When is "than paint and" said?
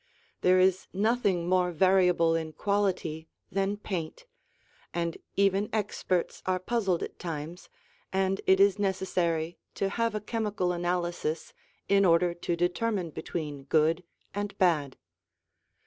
3.51-5.15